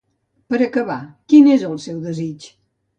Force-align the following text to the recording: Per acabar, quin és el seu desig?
Per 0.53 0.59
acabar, 0.67 0.97
quin 1.35 1.53
és 1.59 1.69
el 1.71 1.79
seu 1.87 2.05
desig? 2.11 2.53